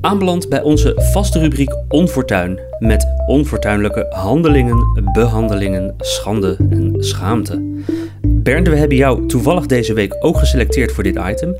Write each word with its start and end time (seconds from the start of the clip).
Aanbeland 0.00 0.48
bij 0.48 0.62
onze 0.62 0.92
vaste 1.12 1.38
rubriek 1.38 1.76
Onfortuin. 1.88 2.60
Met 2.78 3.06
onfortuinlijke 3.26 4.06
handelingen, 4.10 5.10
behandelingen, 5.12 5.94
schande 5.98 6.56
en 6.70 6.94
schaamte. 6.98 7.82
Bernd, 8.22 8.68
we 8.68 8.76
hebben 8.76 8.96
jou 8.96 9.26
toevallig 9.26 9.66
deze 9.66 9.92
week 9.92 10.16
ook 10.20 10.36
geselecteerd 10.36 10.92
voor 10.92 11.02
dit 11.02 11.18
item. 11.28 11.56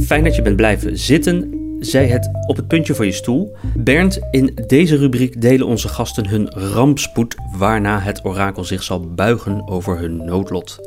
Fijn 0.00 0.24
dat 0.24 0.36
je 0.36 0.42
bent 0.42 0.56
blijven 0.56 0.98
zitten. 0.98 1.63
Zij 1.84 2.06
het 2.06 2.30
op 2.46 2.56
het 2.56 2.68
puntje 2.68 2.94
van 2.94 3.06
je 3.06 3.12
stoel. 3.12 3.56
Bernd, 3.76 4.18
in 4.30 4.58
deze 4.66 4.96
rubriek 4.96 5.40
delen 5.40 5.66
onze 5.66 5.88
gasten 5.88 6.28
hun 6.28 6.48
rampspoed, 6.50 7.34
waarna 7.56 8.00
het 8.00 8.24
orakel 8.24 8.64
zich 8.64 8.82
zal 8.82 9.14
buigen 9.14 9.68
over 9.68 9.98
hun 9.98 10.24
noodlot. 10.24 10.78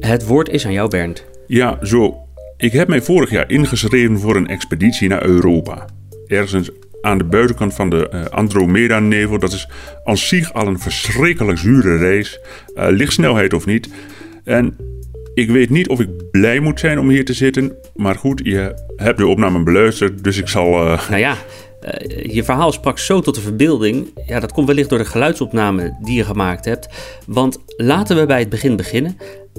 Het 0.00 0.26
woord 0.26 0.48
is 0.48 0.66
aan 0.66 0.72
jou, 0.72 0.90
Bernd. 0.90 1.24
Ja, 1.46 1.78
zo. 1.82 2.16
Ik 2.56 2.72
heb 2.72 2.88
mij 2.88 3.02
vorig 3.02 3.30
jaar 3.30 3.50
ingeschreven 3.50 4.18
voor 4.18 4.36
een 4.36 4.48
expeditie 4.48 5.08
naar 5.08 5.24
Europa. 5.24 5.84
Ergens 6.26 6.70
aan 7.00 7.18
de 7.18 7.24
buitenkant 7.24 7.74
van 7.74 7.90
de 7.90 8.10
uh, 8.12 8.24
Andromeda-nevel. 8.24 9.38
Dat 9.38 9.52
is 9.52 9.68
aan 10.04 10.16
zich 10.16 10.52
al 10.52 10.66
een 10.66 10.78
verschrikkelijk 10.78 11.58
zure 11.58 11.96
reis. 11.96 12.40
Uh, 12.74 12.86
lichtsnelheid 12.90 13.52
of 13.52 13.66
niet. 13.66 13.88
En 14.44 14.76
ik 15.36 15.50
weet 15.50 15.70
niet 15.70 15.88
of 15.88 16.00
ik 16.00 16.30
blij 16.30 16.60
moet 16.60 16.80
zijn 16.80 16.98
om 16.98 17.08
hier 17.08 17.24
te 17.24 17.32
zitten. 17.32 17.76
Maar 17.94 18.14
goed, 18.14 18.40
je 18.44 18.74
hebt 18.96 19.18
de 19.18 19.26
opname 19.26 19.62
beluisterd, 19.62 20.24
dus 20.24 20.38
ik 20.38 20.48
zal. 20.48 20.86
Uh... 20.86 21.08
Nou 21.08 21.20
ja, 21.20 21.36
uh, 21.82 22.34
je 22.34 22.44
verhaal 22.44 22.72
sprak 22.72 22.98
zo 22.98 23.20
tot 23.20 23.34
de 23.34 23.40
verbeelding. 23.40 24.08
Ja, 24.26 24.40
dat 24.40 24.52
komt 24.52 24.66
wellicht 24.66 24.88
door 24.88 24.98
de 24.98 25.04
geluidsopname 25.04 25.96
die 26.02 26.16
je 26.16 26.24
gemaakt 26.24 26.64
hebt. 26.64 26.88
Want 27.26 27.58
laten 27.76 28.16
we 28.16 28.26
bij 28.26 28.38
het 28.38 28.48
begin 28.48 28.76
beginnen. 28.76 29.16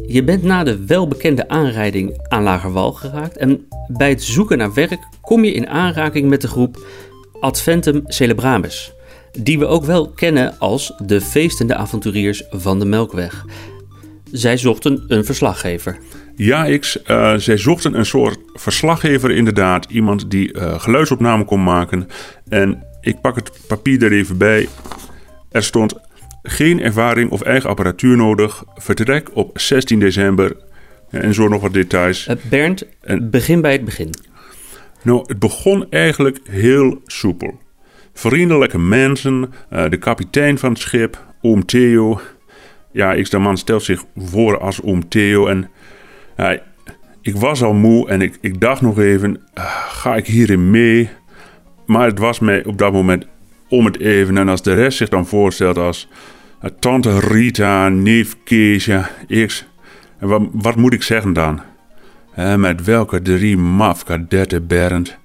Je 0.07 0.23
bent 0.23 0.43
na 0.43 0.63
de 0.63 0.85
welbekende 0.85 1.47
aanrijding 1.47 2.27
aan 2.27 2.43
Lagerwal 2.43 2.91
geraakt. 2.91 3.37
En 3.37 3.67
bij 3.87 4.09
het 4.09 4.23
zoeken 4.23 4.57
naar 4.57 4.73
werk 4.73 4.99
kom 5.21 5.43
je 5.43 5.51
in 5.51 5.67
aanraking 5.67 6.29
met 6.29 6.41
de 6.41 6.47
groep 6.47 6.85
Adventum 7.39 8.01
Celebramus. 8.05 8.93
Die 9.39 9.59
we 9.59 9.65
ook 9.65 9.85
wel 9.85 10.09
kennen 10.09 10.59
als 10.59 10.93
de 11.05 11.21
feestende 11.21 11.75
avonturiers 11.75 12.43
van 12.49 12.79
de 12.79 12.85
Melkweg. 12.85 13.45
Zij 14.31 14.57
zochten 14.57 15.03
een 15.07 15.25
verslaggever. 15.25 15.97
Ja, 16.35 16.77
X. 16.77 16.99
Uh, 17.07 17.35
zij 17.35 17.57
zochten 17.57 17.97
een 17.97 18.05
soort 18.05 18.39
verslaggever 18.53 19.31
inderdaad. 19.31 19.85
Iemand 19.89 20.31
die 20.31 20.53
uh, 20.53 20.79
geluidsopname 20.79 21.45
kon 21.45 21.63
maken. 21.63 22.07
En 22.47 22.83
ik 23.01 23.21
pak 23.21 23.35
het 23.35 23.51
papier 23.67 24.03
er 24.03 24.11
even 24.11 24.37
bij. 24.37 24.67
Er 25.51 25.63
stond 25.63 25.93
geen 26.43 26.81
ervaring 26.81 27.31
of 27.31 27.41
eigen 27.41 27.69
apparatuur 27.69 28.17
nodig. 28.17 28.63
Vertrek 28.75 29.29
op 29.33 29.59
16 29.59 29.99
december. 29.99 30.55
En 31.09 31.33
zo 31.33 31.47
nog 31.47 31.61
wat 31.61 31.73
details. 31.73 32.27
Uh, 32.27 32.35
Bernd, 32.49 32.85
en, 33.01 33.29
begin 33.29 33.61
bij 33.61 33.71
het 33.71 33.85
begin. 33.85 34.09
Nou, 35.03 35.23
het 35.25 35.39
begon 35.39 35.85
eigenlijk 35.89 36.39
heel 36.49 37.01
soepel. 37.05 37.59
Vriendelijke 38.13 38.79
mensen, 38.79 39.53
de 39.89 39.97
kapitein 39.97 40.57
van 40.57 40.69
het 40.69 40.79
schip, 40.79 41.25
oom 41.41 41.65
Theo 41.65 42.19
ja, 42.91 43.21
X 43.21 43.29
de 43.29 43.37
man 43.37 43.57
stelt 43.57 43.83
zich 43.83 44.03
voor 44.15 44.59
als 44.59 44.81
oom 44.81 45.07
Theo. 45.07 45.47
En 45.47 45.69
ik 47.27 47.35
was 47.35 47.63
al 47.63 47.73
moe 47.73 48.09
en 48.09 48.21
ik, 48.21 48.37
ik 48.41 48.59
dacht 48.59 48.81
nog 48.81 48.99
even, 48.99 49.31
uh, 49.57 49.63
ga 49.89 50.15
ik 50.15 50.27
hierin 50.27 50.69
mee? 50.69 51.09
Maar 51.85 52.05
het 52.07 52.19
was 52.19 52.39
mij 52.39 52.65
op 52.65 52.77
dat 52.77 52.91
moment 52.91 53.25
om 53.69 53.85
het 53.85 53.99
even. 53.99 54.37
En 54.37 54.49
als 54.49 54.61
de 54.61 54.73
rest 54.73 54.97
zich 54.97 55.09
dan 55.09 55.27
voorstelt 55.27 55.77
als 55.77 56.07
uh, 56.63 56.69
tante 56.79 57.19
Rita, 57.19 57.89
neef 57.89 58.35
Kees, 58.43 58.85
ja, 58.85 59.09
X. 59.45 59.65
En 60.19 60.49
wat, 60.51 60.75
moet 60.75 60.93
ik 60.93 61.03
zeggen 61.03 61.33
dan? 61.33 61.61
Uh, 62.39 62.55
met 62.55 62.83
welke 62.83 63.21
drie 63.21 63.57
mafkadetten, 63.57 64.67
Bernd? 64.67 65.17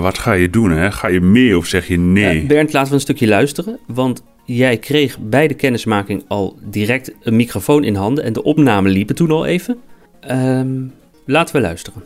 wat 0.00 0.18
ga 0.18 0.32
je 0.32 0.50
doen? 0.50 0.70
Hè? 0.70 0.92
Ga 0.92 1.08
je 1.08 1.20
mee 1.20 1.56
of 1.58 1.66
zeg 1.66 1.88
je 1.88 1.98
nee? 1.98 2.46
Bernd, 2.46 2.72
laten 2.72 2.88
we 2.88 2.94
een 2.94 3.00
stukje 3.00 3.26
luisteren. 3.26 3.78
Want 3.86 4.24
jij 4.48 4.78
kreeg 4.78 5.18
bij 5.18 5.48
de 5.48 5.54
kennismaking 5.54 6.24
al 6.28 6.58
direct 6.62 7.12
een 7.22 7.36
microfoon 7.36 7.84
in 7.84 7.94
handen 7.94 8.24
en 8.24 8.32
de 8.32 8.42
opnamen 8.42 8.90
liepen 8.90 9.14
toen 9.14 9.30
al 9.30 9.46
even. 9.46 9.76
Um, 10.30 10.92
laten 11.26 11.54
we 11.54 11.60
luisteren. 11.60 12.02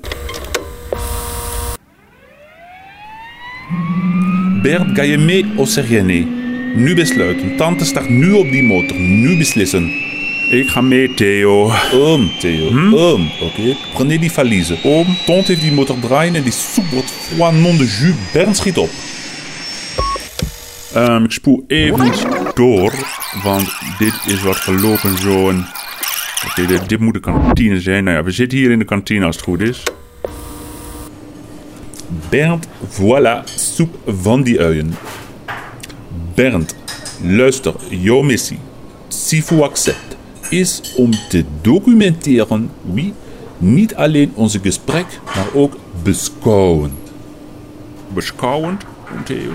Bert, 4.63 4.89
ga 4.95 5.03
je 5.03 5.19
mee 5.19 5.47
of 5.57 5.69
zeg 5.69 5.89
je 5.89 6.01
nee? 6.01 6.27
Nu 6.75 6.95
besluiten. 6.95 7.57
Tante 7.57 7.85
staat 7.85 8.09
nu 8.09 8.33
op 8.33 8.51
die 8.51 8.63
motor. 8.63 9.01
Nu 9.01 9.37
beslissen. 9.37 9.91
Ik 10.51 10.69
ga 10.69 10.81
mee, 10.81 11.15
Theo. 11.15 11.71
Oom, 11.93 12.31
Theo. 12.41 12.69
Hm? 12.69 12.95
Oom, 12.95 13.31
oké. 13.41 13.45
Okay. 13.45 13.77
Prenez 13.95 14.19
die 14.19 14.33
valise. 14.33 14.79
Oom, 14.85 15.07
tante 15.27 15.45
heeft 15.47 15.61
die 15.61 15.73
motor 15.73 15.99
draaien 16.01 16.35
en 16.35 16.43
die 16.43 16.53
soep 16.53 16.87
wordt 16.87 17.11
foie 17.11 17.53
non 17.53 17.77
de 17.77 17.85
jus. 17.85 18.15
Bernd 18.33 18.57
schiet 18.57 18.79
op. 18.79 18.91
Um, 20.97 21.25
ik 21.25 21.31
spoel 21.31 21.65
even 21.67 22.13
door, 22.55 22.93
want 23.43 23.73
dit 23.99 24.15
is 24.27 24.43
wat 24.43 24.57
gelopen 24.57 25.19
zo. 25.19 25.45
Oké, 25.45 25.65
okay, 26.47 26.67
dit, 26.67 26.89
dit, 26.89 26.99
moet 26.99 27.15
de 27.15 27.21
kantine 27.21 27.81
zijn. 27.81 28.05
Nou 28.05 28.17
ja, 28.17 28.23
we 28.23 28.31
zitten 28.31 28.59
hier 28.59 28.71
in 28.71 28.79
de 28.79 28.85
kantine 28.85 29.25
als 29.25 29.37
het 29.37 29.45
goed 29.45 29.61
is. 29.61 29.83
Bernd, 32.29 32.67
voilà, 32.89 33.45
soep 33.45 33.97
van 34.07 34.43
die 34.43 34.61
uien. 34.61 34.95
Bernd, 36.35 36.77
luister, 37.23 37.75
jouw 37.89 38.23
missie, 38.23 38.59
si 39.09 39.43
vous 39.43 39.63
accept, 39.63 40.17
is 40.51 40.95
om 40.97 41.11
te 41.29 41.45
documenteren, 41.61 42.71
wie, 42.83 43.15
niet 43.59 43.95
alleen 43.95 44.33
onze 44.35 44.59
gesprek, 44.59 45.07
maar 45.25 45.55
ook 45.55 45.77
beschouwend. 46.03 47.13
Beschouwend? 48.09 48.85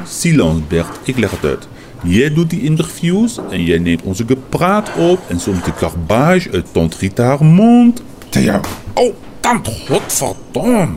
Silence 0.03 0.61
Bert, 0.67 0.99
ik 1.03 1.17
leg 1.17 1.31
het 1.31 1.45
uit. 1.45 1.67
Jij 2.03 2.33
doet 2.33 2.49
die 2.49 2.63
interviews 2.63 3.39
en 3.49 3.63
jij 3.63 3.77
neemt 3.77 4.01
onze 4.01 4.23
gepraat 4.27 4.89
op 4.95 5.19
en 5.27 5.39
soms 5.39 5.63
de 5.63 5.71
garbage 5.71 6.51
uit 6.51 6.65
Tante 6.71 6.97
Rita 6.99 7.23
haar 7.23 7.45
mond. 7.45 8.01
Theo. 8.29 8.59
Oh, 8.93 9.13
tante, 9.39 9.71
godverdomme. 9.87 10.95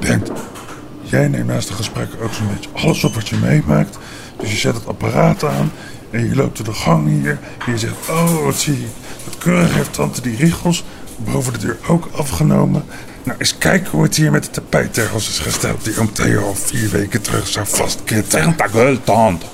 Bert, 0.00 0.30
jij 1.02 1.28
neemt 1.28 1.46
naast 1.46 1.68
de 1.68 1.74
gesprekken 1.74 2.20
ook 2.20 2.32
zo'n 2.32 2.46
beetje 2.54 2.86
alles 2.86 3.04
op 3.04 3.14
wat 3.14 3.28
je 3.28 3.36
meemaakt. 3.36 3.98
Dus 4.40 4.50
je 4.50 4.56
zet 4.56 4.74
het 4.74 4.86
apparaat 4.86 5.44
aan 5.44 5.72
en 6.10 6.28
je 6.28 6.36
loopt 6.36 6.56
door 6.56 6.66
de 6.66 6.72
gang 6.72 7.08
hier 7.08 7.38
en 7.66 7.72
je 7.72 7.78
zegt, 7.78 8.08
oh 8.10 8.44
wat 8.44 8.56
zie 8.56 8.80
je, 8.80 8.86
wat 9.24 9.38
keurig 9.38 9.74
heeft 9.74 9.92
tante 9.92 10.20
die 10.20 10.36
riegels 10.36 10.84
boven 11.16 11.52
de 11.52 11.58
deur 11.58 11.76
ook 11.88 12.08
afgenomen. 12.12 12.84
Nou, 13.24 13.38
eens 13.38 13.58
kijken 13.58 13.90
hoe 13.90 14.02
het 14.02 14.16
hier 14.16 14.30
met 14.30 14.44
de 14.44 14.50
tapijttegels 14.50 15.28
is 15.28 15.38
gesteld 15.38 15.84
die 15.84 16.00
om 16.00 16.12
Theo 16.12 16.42
al 16.42 16.54
vier 16.54 16.88
weken 16.90 17.22
terug 17.22 17.46
zou 17.46 17.66
vastkitten. 17.66 18.42
Zeg 18.42 18.56
ta 18.56 18.66
gueule, 18.66 19.02
tante. 19.02 19.46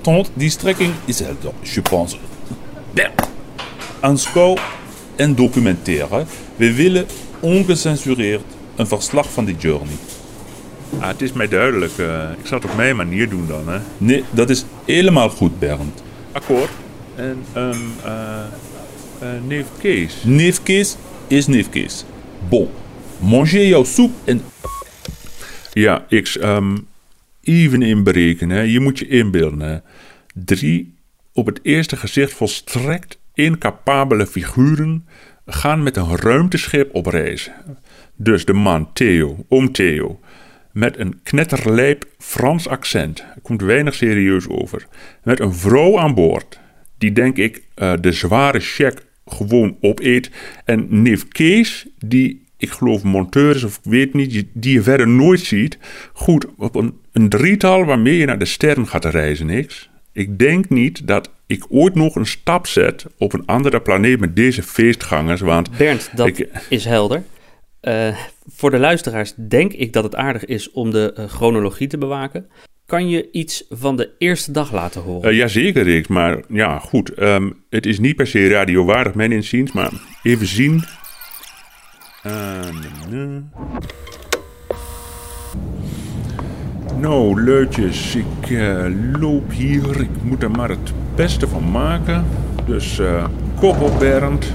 Tante, 0.00 0.30
die 0.34 0.50
strekking 0.50 0.94
is 1.04 1.18
helder, 1.18 1.52
je 1.60 1.82
pense. 1.82 2.16
Aanschouw 4.00 4.56
en 5.16 5.34
documenteren. 5.34 6.26
We 6.56 6.74
willen 6.74 7.06
ongecensureerd 7.40 8.44
een 8.76 8.86
verslag 8.86 9.32
van 9.32 9.44
die 9.44 9.56
journey. 9.56 9.96
Ah, 10.98 11.08
het 11.08 11.22
is 11.22 11.32
mij 11.32 11.48
duidelijk. 11.48 11.98
Uh, 11.98 12.30
ik 12.40 12.46
zal 12.46 12.58
het 12.58 12.70
op 12.70 12.76
mijn 12.76 12.96
manier 12.96 13.28
doen 13.28 13.46
dan, 13.46 13.68
hè? 13.68 13.78
Nee, 13.96 14.24
dat 14.30 14.50
is 14.50 14.64
helemaal 14.84 15.30
goed, 15.30 15.58
Bernd. 15.58 16.02
Akkoord. 16.32 16.70
En, 17.14 17.44
um, 17.56 17.92
uh, 18.04 18.12
uh, 19.22 19.28
neef 19.46 19.66
Kees? 19.80 20.14
Neef 20.22 20.62
Kees 20.62 20.96
is 21.26 21.46
neef 21.46 21.68
Kees. 21.68 22.04
Bon, 22.48 22.68
manger 23.20 23.66
jouw 23.66 23.84
soep 23.84 24.12
en... 24.24 24.42
Ja, 25.72 26.06
X, 26.22 26.42
um, 26.42 26.86
even 27.42 27.82
inberekenen. 27.82 28.68
Je 28.68 28.80
moet 28.80 28.98
je 28.98 29.08
inbeelden. 29.08 29.82
Drie 30.34 30.94
op 31.32 31.46
het 31.46 31.60
eerste 31.62 31.96
gezicht 31.96 32.32
volstrekt 32.32 33.20
incapabele 33.34 34.26
figuren 34.26 35.06
gaan 35.46 35.82
met 35.82 35.96
een 35.96 36.16
ruimteschip 36.16 36.94
op 36.94 37.06
reis. 37.06 37.50
Dus 38.16 38.44
de 38.44 38.52
man 38.52 38.92
Theo, 38.92 39.44
oom 39.48 39.72
Theo, 39.72 40.20
met 40.72 40.98
een 40.98 41.20
knetterlijp 41.22 42.04
Frans 42.18 42.68
accent, 42.68 43.24
komt 43.42 43.62
weinig 43.62 43.94
serieus 43.94 44.48
over, 44.48 44.86
met 45.22 45.40
een 45.40 45.54
vrouw 45.54 45.98
aan 45.98 46.14
boord, 46.14 46.60
die 46.98 47.12
denk 47.12 47.36
ik 47.36 47.62
uh, 47.76 47.92
de 48.00 48.12
zware 48.12 48.60
check 48.60 49.06
gewoon 49.26 49.76
opeet. 49.80 50.30
En 50.64 51.02
neef 51.02 51.28
Kees, 51.28 51.86
die 51.98 52.46
ik 52.58 52.70
geloof 52.70 53.02
monteur 53.02 53.56
is 53.56 53.64
of 53.64 53.76
ik 53.76 53.90
weet 53.90 54.14
niet, 54.14 54.44
die 54.52 54.72
je 54.72 54.82
verder 54.82 55.08
nooit 55.08 55.40
ziet. 55.40 55.78
Goed, 56.12 56.46
op 56.56 56.74
een, 56.74 56.98
een 57.12 57.28
drietal 57.28 57.84
waarmee 57.84 58.16
je 58.16 58.26
naar 58.26 58.38
de 58.38 58.44
sterren 58.44 58.86
gaat 58.86 59.04
reizen, 59.04 59.46
niks. 59.46 59.90
Ik 60.12 60.38
denk 60.38 60.68
niet 60.68 61.06
dat 61.06 61.30
ik 61.46 61.66
ooit 61.68 61.94
nog 61.94 62.14
een 62.14 62.26
stap 62.26 62.66
zet 62.66 63.06
op 63.18 63.32
een 63.32 63.46
andere 63.46 63.80
planeet 63.80 64.20
met 64.20 64.36
deze 64.36 64.62
feestgangers. 64.62 65.40
Want 65.40 65.76
Bernd, 65.76 66.10
dat 66.14 66.44
is 66.68 66.84
helder. 66.84 67.22
Uh, 67.82 68.16
voor 68.46 68.70
de 68.70 68.78
luisteraars 68.78 69.34
denk 69.48 69.72
ik 69.72 69.92
dat 69.92 70.04
het 70.04 70.16
aardig 70.16 70.44
is 70.44 70.70
om 70.70 70.90
de 70.90 71.14
uh, 71.18 71.24
chronologie 71.24 71.86
te 71.86 71.98
bewaken. 71.98 72.46
kan 72.86 73.08
je 73.08 73.28
iets 73.32 73.64
van 73.68 73.96
de 73.96 74.10
eerste 74.18 74.52
dag 74.52 74.72
laten 74.72 75.00
horen? 75.00 75.30
Uh, 75.30 75.36
jazeker, 75.36 75.82
Rick. 75.82 76.08
Maar 76.08 76.40
ja, 76.48 76.78
goed. 76.78 77.14
Ehm, 77.14 77.50
het 77.70 77.86
is 77.86 77.98
niet 77.98 78.16
per 78.16 78.26
se 78.26 78.48
radiowaardig, 78.48 79.14
mijn 79.14 79.32
inziens. 79.32 79.72
Maar 79.72 79.92
even 80.22 80.46
zien. 80.46 80.84
Uh, 82.28 83.36
nou, 87.00 87.42
leutjes, 87.42 88.14
ik 88.14 88.50
uh, 88.50 88.84
loop 89.20 89.50
hier. 89.50 90.00
Ik 90.00 90.22
moet 90.22 90.42
er 90.42 90.50
maar 90.50 90.68
het 90.68 90.92
beste 91.14 91.48
van 91.48 91.70
maken. 91.70 92.24
Dus 92.66 92.98
uh, 92.98 93.24
kop 93.60 93.80
op, 93.80 93.98
Bernd. 93.98 94.54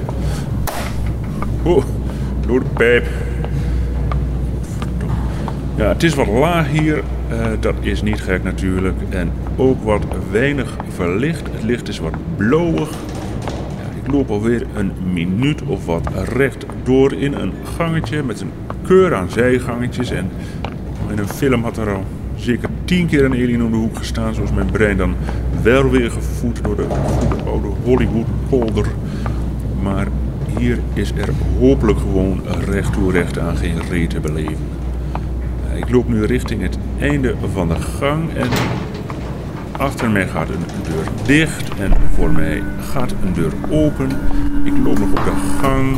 Door 2.48 2.60
de 2.60 2.70
pijp. 2.74 3.08
Ja, 5.76 5.88
het 5.88 6.04
is 6.04 6.14
wat 6.14 6.28
laag 6.28 6.70
hier. 6.70 7.04
Dat 7.60 7.76
is 7.80 8.02
niet 8.02 8.22
gek 8.22 8.44
natuurlijk. 8.44 9.02
En 9.10 9.32
ook 9.56 9.84
wat 9.84 10.04
weinig 10.32 10.76
verlicht. 10.88 11.42
Het 11.52 11.64
licht 11.64 11.88
is 11.88 12.00
wat 12.00 12.14
blauwig. 12.38 12.90
Loop 14.12 14.30
alweer 14.30 14.66
een 14.76 14.92
minuut 15.14 15.62
of 15.62 15.86
wat 15.86 16.10
recht 16.34 16.66
door 16.84 17.14
in 17.14 17.34
een 17.34 17.54
gangetje 17.78 18.24
met 18.24 18.42
een 18.42 18.52
keur 18.82 19.16
aan 19.16 19.30
zijgangetjes. 19.30 20.12
En 20.12 20.30
in 21.10 21.18
een 21.18 21.28
film 21.28 21.64
had 21.64 21.78
er 21.78 21.94
al 21.94 22.04
zeker 22.36 22.70
tien 22.86 23.08
keer 23.08 23.26
een 23.26 23.32
alien 23.32 23.64
om 23.64 23.72
de 23.72 23.78
hoek 23.78 23.98
gestaan. 23.98 24.34
Zoals 24.34 24.52
mijn 24.52 24.72
brein 24.72 24.98
dan 24.98 25.16
wel 25.62 25.90
weer 25.90 26.12
gevoed 26.12 26.64
door 26.64 26.76
de 26.76 26.88
oude 27.46 27.68
Hollywood 27.84 28.28
polder. 28.50 28.88
Maar 29.82 30.08
hier 30.58 30.80
is 30.94 31.12
er 31.12 31.30
hopelijk 31.60 32.00
gewoon 32.00 32.42
recht 32.66 32.94
toe 32.94 33.12
recht 33.12 33.40
aan 33.40 33.58
geen 33.58 33.82
reet 33.90 34.10
te 34.10 34.20
beleven. 34.20 34.68
Ik 35.76 35.90
loop 35.90 36.08
nu 36.08 36.26
richting 36.26 36.62
het 36.62 36.78
einde 37.00 37.36
van 37.54 37.68
de 37.68 37.76
gang 37.76 38.34
en 38.34 38.48
achter 39.78 40.10
mij 40.10 40.28
gaat 40.28 40.50
een 40.50 40.84
deur 40.84 41.08
dicht 41.26 41.80
en 41.80 41.92
voor 42.16 42.32
mij 42.32 42.64
gaat 42.92 43.12
een 43.12 43.34
deur 43.34 43.52
open. 43.70 44.10
Ik 44.64 44.74
loop 44.84 45.00
nog 45.00 45.10
op 45.10 45.24
de 45.24 45.58
gang 45.62 45.98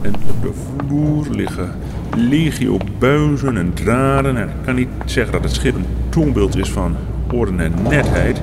en 0.00 0.14
op 0.14 0.42
de 0.42 0.52
vloer 0.52 1.26
liggen 1.30 1.70
legio 2.16 2.76
buizen 2.98 3.56
en 3.56 3.72
draden. 3.72 4.36
En 4.36 4.48
ik 4.48 4.54
kan 4.64 4.74
niet 4.74 4.88
zeggen 5.04 5.32
dat 5.32 5.42
het 5.44 5.52
schip 5.52 5.74
een 5.74 5.86
toonbeeld 6.08 6.56
is 6.56 6.70
van 6.70 6.96
orde 7.32 7.62
en 7.62 7.72
netheid. 7.88 8.42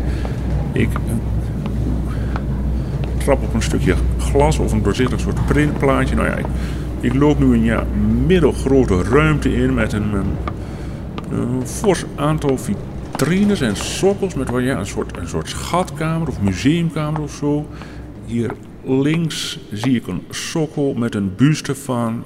Ik 0.72 0.90
trap 3.18 3.44
op 3.44 3.54
een 3.54 3.62
stukje 3.62 3.96
glas 4.18 4.60
of 4.60 4.72
een 4.72 4.84
doorzichtig 4.84 5.20
soort 5.20 5.46
printplaatje. 5.46 6.16
Nou 6.16 6.28
ja, 6.28 6.36
ik, 7.00 7.14
loop 7.14 7.40
nu 7.40 7.54
een 7.54 7.64
ja, 7.64 7.84
middelgrote 8.28 9.04
ruimte 9.04 9.56
in 9.56 9.74
met 9.74 9.94
een, 9.94 10.14
een, 10.14 10.38
een 11.38 11.68
fors 11.68 12.06
aantal 12.16 12.58
vitrines 13.20 13.62
en 13.62 13.76
sokkels 13.76 14.34
met 14.34 14.50
ja, 14.50 14.78
een, 14.78 14.86
soort, 14.86 15.18
een 15.18 15.28
soort 15.28 15.50
schatkamer 15.50 16.28
of 16.28 16.42
museumkamer 16.42 17.22
of 17.22 17.32
zo. 17.32 17.68
Hier 18.26 18.52
links 18.84 19.60
zie 19.72 19.96
ik 19.96 20.08
een 20.08 20.24
sokkel 20.30 20.94
met 20.94 21.16
een 21.16 21.36
buste 21.36 21.76
van, 21.76 22.24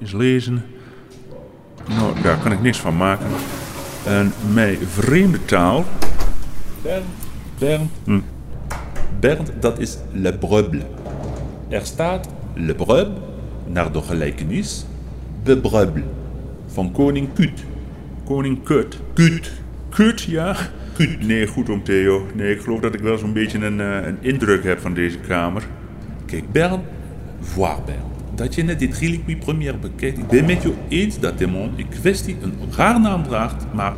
eens 0.00 0.12
lezen, 0.12 0.64
nou, 1.88 2.20
daar 2.22 2.38
kan 2.38 2.52
ik 2.52 2.62
niks 2.62 2.78
van 2.78 2.96
maken. 2.96 3.26
Een 4.06 4.32
mij 4.52 4.76
vreemde 4.76 5.44
taal. 5.44 5.84
Bernd, 6.82 7.04
Bernd. 7.58 7.90
Hm. 8.04 8.20
Bernd, 9.20 9.52
dat 9.60 9.78
is 9.78 9.98
Le 10.12 10.38
Breuble. 10.38 10.82
Er 11.68 11.86
staat 11.86 12.28
Le 12.54 12.74
Breuble, 12.74 13.20
naar 13.66 13.92
de 13.92 14.02
gelijkenis, 14.02 14.86
de 15.42 15.58
Breuble, 15.58 16.04
van 16.66 16.92
koning 16.92 17.28
Kut. 17.34 17.64
Koning 18.24 18.62
Kut? 18.62 18.98
Kut. 19.14 19.61
Kut, 19.94 20.22
ja? 20.22 20.56
Kut. 20.96 21.26
Nee, 21.26 21.46
goed 21.46 21.68
om 21.68 21.82
Theo. 21.82 22.26
Nee, 22.34 22.54
ik 22.54 22.60
geloof 22.60 22.80
dat 22.80 22.94
ik 22.94 23.00
wel 23.00 23.18
zo'n 23.18 23.32
beetje 23.32 23.58
een, 23.58 23.78
uh, 23.78 24.06
een 24.06 24.18
indruk 24.20 24.64
heb 24.64 24.80
van 24.80 24.94
deze 24.94 25.18
kamer. 25.18 25.62
Kijk, 26.26 26.52
Bernd, 26.52 26.84
voir 27.40 27.82
Bernd 27.86 28.12
dat 28.34 28.54
je 28.54 28.62
net 28.62 28.78
dit 28.78 28.98
reliquie 28.98 29.36
première 29.36 29.76
bekijkt. 29.76 30.18
Ik 30.18 30.28
ben 30.28 30.44
met 30.44 30.62
je 30.62 30.72
eens 30.88 31.18
dat 31.18 31.38
de 31.38 31.46
man 31.46 31.72
in 31.76 31.88
kwestie 31.88 32.36
een 32.40 32.54
raar 32.76 33.00
naam 33.00 33.22
draagt, 33.22 33.66
maar... 33.72 33.94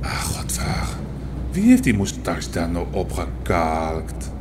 Ah, 0.00 0.20
godver. 0.20 0.86
Wie 1.50 1.64
heeft 1.64 1.82
die 1.82 1.94
moustache 1.94 2.50
daar 2.50 2.70
nou 2.70 2.86
opgekalkt? 2.90 4.32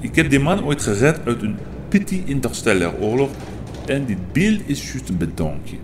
Ik 0.00 0.14
heb 0.14 0.30
die 0.30 0.40
man 0.40 0.64
ooit 0.64 0.82
gered 0.82 1.20
uit 1.24 1.42
een 1.42 1.56
pity 1.88 2.22
interstellar 2.24 2.94
oorlog 3.00 3.30
en 3.86 4.04
dit 4.06 4.32
beeld 4.32 4.60
is 4.66 4.92
juist 4.92 5.08
een 5.08 5.16
bedankje. 5.16 5.76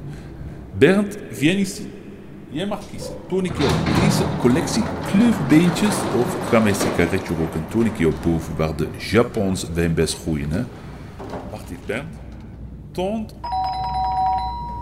Bernd, 0.79 1.19
viens 1.31 1.61
ici. 1.61 1.87
Jij 2.51 2.67
mag 2.67 2.91
kiezen. 2.91 3.15
Toon 3.29 3.45
ik 3.45 3.53
deze 4.01 4.25
collectie 4.41 4.83
kleufbeentjes 5.07 5.95
of 6.17 6.49
ga 6.49 6.61
mijn 6.61 6.75
sigaretje 6.75 7.35
roken? 7.35 7.65
Toon 7.69 7.87
ik 7.87 7.99
jou 7.99 8.13
boven 8.25 8.57
waar 8.57 8.77
de 8.77 8.89
Japons 9.11 9.67
wijnbes 9.75 10.15
groeien, 10.15 10.51
hè? 10.51 10.63
Wacht 11.51 11.71
even, 11.71 11.83
Bernd. 11.87 12.15
Toont. 12.93 13.35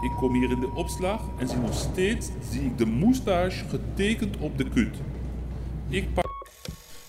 Ik 0.03 0.11
kom 0.17 0.35
hier 0.35 0.51
in 0.51 0.61
de 0.61 0.71
opslag 0.75 1.21
en 1.39 1.49
zie 1.49 1.59
nog 1.59 1.75
steeds 1.75 2.29
zie 2.51 2.61
ik 2.61 2.79
de 2.79 2.87
moustache 2.87 3.65
getekend 3.69 4.37
op 4.39 4.59
de 4.59 4.69
kut. 4.69 4.97
Ik 5.89 6.15
pak... 6.15 6.27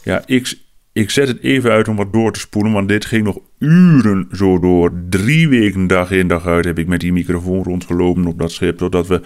Ja, 0.04 0.24
ik, 0.26 0.60
ik 0.92 1.10
zet 1.10 1.28
het 1.28 1.42
even 1.42 1.72
uit 1.72 1.88
om 1.88 1.96
wat 1.96 2.14
door 2.14 2.32
te 2.32 2.40
spoelen, 2.40 2.72
want 2.72 2.88
dit 2.88 3.06
ging 3.06 3.24
nog 3.24 3.40
uren 3.58 4.28
zo 4.32 4.60
door. 4.60 4.92
Drie 5.10 5.50
weken 5.50 5.88
dag 5.88 6.12
in 6.12 6.28
dag 6.28 6.46
uit 6.46 6.66
heb 6.66 6.80
ik 6.80 6.88
met 6.88 7.00
die 7.00 7.14
microfoon 7.14 7.64
rondgelopen 7.64 8.26
op 8.26 8.40
dat 8.40 8.52
schip, 8.52 8.78
totdat 8.78 9.08
we 9.08 9.22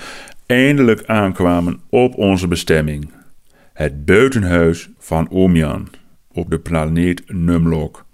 eindelijk 0.51 1.05
aankwamen 1.05 1.79
op 1.89 2.15
onze 2.15 2.47
bestemming. 2.47 3.11
Het 3.73 4.05
buitenhuis 4.05 4.89
van 4.97 5.29
Omian 5.29 5.87
op 6.31 6.49
de 6.49 6.59
planeet 6.59 7.23
Numlock. 7.27 8.05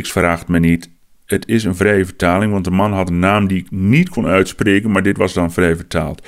X 0.00 0.12
vraagt 0.12 0.48
me 0.48 0.58
niet 0.58 0.90
het 1.26 1.48
is 1.48 1.64
een 1.64 1.76
vrije 1.76 2.04
vertaling, 2.04 2.52
want 2.52 2.64
de 2.64 2.70
man 2.70 2.92
had 2.92 3.08
een 3.08 3.18
naam 3.18 3.46
die 3.46 3.58
ik 3.58 3.70
niet 3.70 4.08
kon 4.08 4.26
uitspreken, 4.26 4.90
maar 4.90 5.02
dit 5.02 5.16
was 5.16 5.32
dan 5.32 5.52
vrij 5.52 5.76
vertaald. 5.76 6.26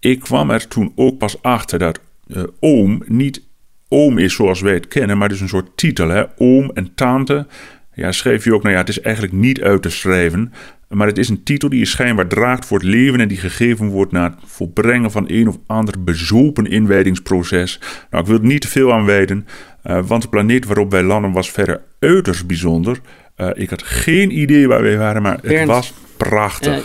Ik 0.00 0.20
kwam 0.20 0.50
er 0.50 0.68
toen 0.68 0.92
ook 0.94 1.18
pas 1.18 1.42
achter 1.42 1.78
dat 1.78 2.00
uh, 2.26 2.42
oom 2.60 3.02
niet 3.06 3.42
oom 3.88 4.18
is 4.18 4.34
zoals 4.34 4.60
wij 4.60 4.74
het 4.74 4.88
kennen, 4.88 5.18
maar 5.18 5.28
dus 5.28 5.40
een 5.40 5.48
soort 5.48 5.76
titel. 5.76 6.08
Hè? 6.08 6.24
Oom 6.36 6.70
en 6.74 6.94
tante. 6.94 7.46
Ja, 7.94 8.12
schreef 8.12 8.44
je 8.44 8.54
ook, 8.54 8.62
nou 8.62 8.74
ja, 8.74 8.80
het 8.80 8.88
is 8.88 9.00
eigenlijk 9.00 9.34
niet 9.34 9.62
uit 9.62 9.82
te 9.82 9.90
schrijven. 9.90 10.52
Maar 10.88 11.06
het 11.06 11.18
is 11.18 11.28
een 11.28 11.42
titel 11.42 11.68
die 11.68 11.78
je 11.78 11.84
schijnbaar 11.84 12.26
draagt 12.26 12.66
voor 12.66 12.78
het 12.78 12.86
leven 12.86 13.20
en 13.20 13.28
die 13.28 13.38
gegeven 13.38 13.88
wordt 13.88 14.12
na 14.12 14.24
het 14.24 14.34
volbrengen 14.44 15.10
van 15.10 15.24
een 15.28 15.48
of 15.48 15.58
ander 15.66 16.04
bezopen 16.04 16.66
inwijdingsproces. 16.66 17.80
Nou, 18.10 18.22
ik 18.22 18.28
wil 18.28 18.38
er 18.38 18.46
niet 18.46 18.60
te 18.60 18.68
veel 18.68 18.92
aan 18.92 19.04
wijden, 19.04 19.46
uh, 19.86 20.06
want 20.06 20.22
de 20.22 20.28
planeet 20.28 20.64
waarop 20.64 20.90
wij 20.90 21.02
landen 21.02 21.32
was 21.32 21.50
verder 21.50 21.80
uiterst 21.98 22.46
bijzonder. 22.46 23.00
Uh, 23.36 23.48
ik 23.54 23.70
had 23.70 23.82
geen 23.82 24.38
idee 24.38 24.68
waar 24.68 24.82
we 24.82 24.96
waren, 24.96 25.22
maar 25.22 25.38
Bernd, 25.42 25.58
het 25.58 25.68
was 25.68 25.92
prachtig. 26.16 26.78
Uh, 26.78 26.84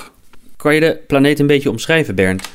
kan 0.55 0.73
je 0.73 0.79
de 0.79 0.99
planeet 1.07 1.39
een 1.39 1.47
beetje 1.47 1.69
omschrijven, 1.69 2.15
Bernd? 2.15 2.49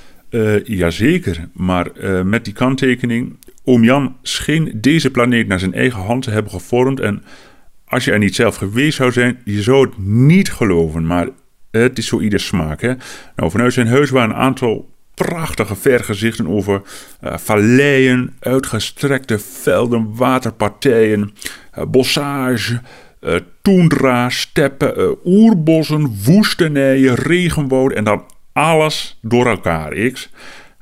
Jazeker, 0.64 1.48
maar 1.52 1.90
met 2.24 2.44
die 2.44 2.52
kanttekening. 2.54 3.36
Oom 3.64 3.84
Jan 3.84 4.16
scheen 4.22 4.72
deze 4.74 5.10
planeet 5.10 5.46
naar 5.46 5.58
zijn 5.58 5.74
eigen 5.74 6.00
hand 6.00 6.22
te 6.22 6.30
hebben 6.30 6.52
gevormd. 6.52 7.00
En 7.00 7.22
als 7.88 8.04
je 8.04 8.12
er 8.12 8.18
niet 8.18 8.34
zelf 8.34 8.56
geweest 8.56 8.96
zou 8.96 9.12
zijn, 9.12 9.38
je 9.44 9.62
zou 9.62 9.86
het 9.86 9.98
niet 9.98 10.52
geloven. 10.52 11.06
Maar 11.06 11.28
het 11.70 11.98
is 11.98 12.06
zo 12.06 12.20
ieder 12.20 12.40
smaak. 12.40 12.80
Hè? 12.80 12.92
Nou, 13.36 13.50
vanuit 13.50 13.72
zijn 13.72 13.88
huis 13.88 14.10
waren 14.10 14.30
een 14.30 14.36
aantal 14.36 14.94
prachtige 15.14 15.76
vergezichten 15.76 16.48
over 16.48 16.82
uh, 17.24 17.36
valleien, 17.36 18.36
uitgestrekte 18.40 19.38
velden, 19.38 20.16
waterpartijen, 20.16 21.32
uh, 21.78 21.84
bossage, 21.84 22.80
uh, 23.20 23.34
toendra, 23.62 24.28
steppen, 24.28 25.16
oerbossen, 25.24 26.16
woestenijen, 26.24 27.14
regenwouden 27.14 27.98
en 27.98 28.04
dan 28.04 28.24
alles 28.52 29.18
door 29.22 29.46
elkaar. 29.46 30.10
X. 30.12 30.30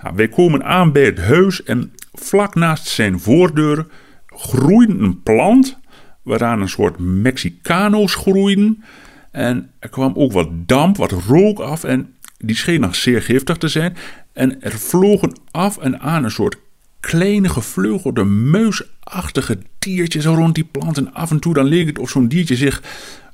Nou, 0.03 0.17
wij 0.17 0.29
komen 0.29 0.65
aan 0.65 0.93
bij 0.93 1.05
het 1.05 1.21
huis 1.21 1.63
en 1.63 1.93
vlak 2.13 2.55
naast 2.55 2.87
zijn 2.87 3.21
voordeur 3.21 3.87
groeide 4.27 4.93
een 4.93 5.23
plant 5.23 5.79
waaraan 6.25 6.61
een 6.61 6.69
soort 6.69 6.99
Mexicano's 6.99 8.15
groeiden. 8.15 8.85
En 9.31 9.71
er 9.79 9.89
kwam 9.89 10.13
ook 10.17 10.33
wat 10.33 10.49
damp, 10.53 10.97
wat 10.97 11.11
rook 11.11 11.59
af 11.59 11.85
en 11.85 12.15
die 12.39 12.57
scheen 12.57 12.81
nog 12.81 12.95
zeer 12.95 13.23
giftig 13.23 13.57
te 13.57 13.69
zijn. 13.69 13.97
En 14.33 14.63
er 14.63 14.79
vlogen 14.79 15.33
af 15.51 15.79
en 15.79 16.01
aan 16.01 16.25
een 16.25 16.31
soort 16.31 16.57
kleine 17.01 17.49
gevleugelde 17.49 18.25
muisachtige 18.25 19.59
diertjes 19.79 20.25
rond 20.25 20.55
die 20.55 20.65
plant. 20.65 20.97
En 20.97 21.15
af 21.15 21.31
en 21.31 21.41
toe 21.41 21.55
dan 21.55 21.65
leek 21.65 21.87
het 21.87 21.99
of 21.99 22.11
zo'n 22.11 22.29
diertje 22.29 22.57
zich 22.57 22.83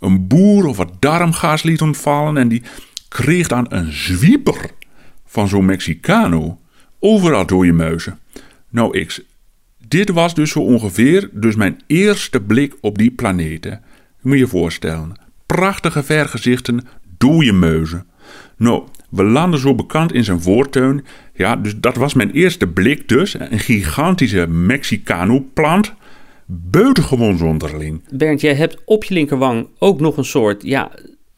een 0.01 0.27
boer 0.27 0.67
of 0.67 0.77
wat 0.77 0.93
darmgaas 0.99 1.63
liet 1.63 1.81
ontvallen. 1.81 2.37
En 2.37 2.49
die 2.49 2.63
kreeg 3.09 3.49
dan 3.49 3.67
een 3.69 3.93
zwieper 3.93 4.71
van 5.27 5.49
zo'n 5.49 5.65
Mexicano. 5.65 6.59
Overal 6.99 7.47
dode 7.47 7.73
muizen. 7.73 8.19
Nou, 8.69 9.05
X, 9.05 9.21
dit 9.91 10.11
was 10.11 10.35
dus 10.35 10.51
zo 10.51 10.61
ongeveer 10.61 11.31
dus 11.33 11.57
mijn 11.57 11.81
eerste 11.87 12.41
blik 12.41 12.77
op 12.81 12.99
die 12.99 13.11
planeten. 13.11 13.81
Moet 14.21 14.33
je 14.33 14.39
je 14.39 14.47
voorstellen. 14.47 15.13
Prachtige 15.47 16.03
vergezichten, 16.03 16.87
dode 17.19 17.53
muizen. 17.53 18.07
Nou, 18.57 18.83
we 19.11 19.25
landen 19.25 19.61
zo 19.61 19.75
bekend 19.75 20.13
in 20.13 20.25
zijn 20.25 20.41
voortuin. 20.41 21.05
Ja, 21.35 21.57
dus 21.57 21.75
dat 21.77 21.97
was 21.97 22.15
mijn 22.15 22.31
eerste 22.31 22.67
blik 22.67 23.09
dus. 23.09 23.35
Een 23.39 23.59
gigantische 23.59 24.47
Mexicano-plant. 24.47 25.93
Buitengewoon 26.47 27.39
zonderling. 27.39 28.03
Bernd, 28.11 28.41
jij 28.41 28.55
hebt 28.55 28.77
op 28.85 29.05
je 29.05 29.15
linkerwang 29.15 29.67
ook 29.79 30.01
nog 30.01 30.17
een 30.17 30.25
soort 30.25 30.63
ja, 30.63 30.91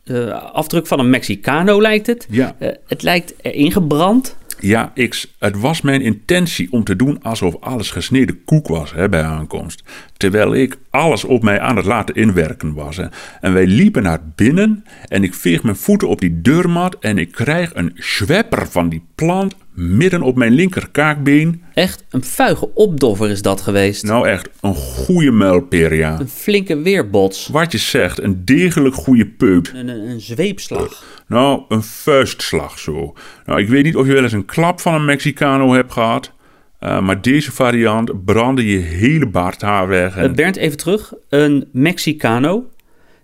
uh, 0.04 0.52
afdruk 0.52 0.86
van 0.86 0.98
een 0.98 1.10
Mexicano, 1.10 1.80
lijkt 1.80 2.06
het. 2.06 2.26
Ja. 2.30 2.56
Uh, 2.58 2.68
het 2.86 3.02
lijkt 3.02 3.34
erin 3.40 3.72
gebrand. 3.72 4.36
Ja, 4.62 4.92
X, 5.08 5.34
het 5.38 5.60
was 5.60 5.80
mijn 5.80 6.00
intentie 6.00 6.72
om 6.72 6.84
te 6.84 6.96
doen 6.96 7.22
alsof 7.22 7.56
alles 7.60 7.90
gesneden 7.90 8.44
koek 8.44 8.68
was 8.68 8.92
hè, 8.92 9.08
bij 9.08 9.22
aankomst. 9.22 9.82
Terwijl 10.16 10.54
ik 10.54 10.76
alles 10.90 11.24
op 11.24 11.42
mij 11.42 11.60
aan 11.60 11.76
het 11.76 11.84
laten 11.84 12.14
inwerken 12.14 12.74
was. 12.74 12.98
En 13.40 13.52
wij 13.52 13.66
liepen 13.66 14.02
naar 14.02 14.20
binnen 14.34 14.84
en 15.08 15.24
ik 15.24 15.34
veeg 15.34 15.62
mijn 15.62 15.76
voeten 15.76 16.08
op 16.08 16.20
die 16.20 16.40
deurmat 16.40 16.96
en 16.98 17.18
ik 17.18 17.32
krijg 17.32 17.74
een 17.74 17.92
zwepper 17.94 18.66
van 18.66 18.88
die 18.88 19.04
plant 19.14 19.54
midden 19.74 20.22
op 20.22 20.36
mijn 20.36 20.52
linkerkaakbeen. 20.52 21.62
Echt 21.74 22.04
een 22.10 22.24
vuige 22.24 22.74
opdoffer 22.74 23.30
is 23.30 23.42
dat 23.42 23.60
geweest. 23.60 24.04
Nou 24.04 24.28
echt, 24.28 24.48
een 24.60 24.74
goede 24.74 25.30
muilpeer, 25.30 25.94
ja. 25.94 26.20
Een 26.20 26.28
flinke 26.28 26.76
weerbots. 26.76 27.48
Wat 27.48 27.72
je 27.72 27.78
zegt, 27.78 28.22
een 28.22 28.44
degelijk 28.44 28.94
goede 28.94 29.26
peut. 29.26 29.72
Een, 29.74 29.88
een, 29.88 30.08
een 30.08 30.20
zweepslag. 30.20 31.04
Nou, 31.26 31.62
een 31.68 31.82
vuistslag 31.82 32.78
zo. 32.78 33.14
Nou, 33.46 33.60
ik 33.60 33.68
weet 33.68 33.84
niet 33.84 33.96
of 33.96 34.06
je 34.06 34.12
wel 34.12 34.22
eens 34.22 34.32
een 34.32 34.44
klap 34.44 34.80
van 34.80 34.94
een 34.94 35.04
Mexicano 35.04 35.72
hebt 35.72 35.92
gehad. 35.92 36.32
Uh, 36.80 37.00
maar 37.00 37.22
deze 37.22 37.52
variant 37.52 38.24
brandde 38.24 38.66
je 38.66 38.78
hele 38.78 39.26
baardhaar 39.26 39.88
weg. 39.88 40.16
En... 40.16 40.30
Uh, 40.30 40.36
Bernd, 40.36 40.56
even 40.56 40.76
terug. 40.76 41.12
Een 41.28 41.68
Mexicano. 41.72 42.70